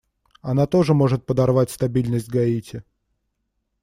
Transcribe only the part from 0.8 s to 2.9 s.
может подорвать стабильность Гаити.